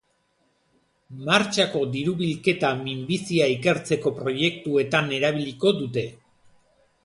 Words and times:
Martxako 1.27 1.81
diru-bilketa 1.97 2.73
minbizia 2.81 3.51
ikertzeko 3.59 4.15
proiektuetan 4.23 5.15
erabiliko 5.21 5.79
dute. 5.83 6.09